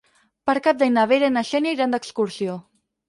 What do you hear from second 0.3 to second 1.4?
Per Cap d'Any na Vera i